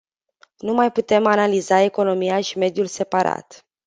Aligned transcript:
Nu 0.57 0.73
mai 0.73 0.91
putem 0.91 1.25
analiza 1.25 1.79
economia 1.79 2.41
și 2.41 2.57
mediul 2.57 2.85
separat. 2.85 3.65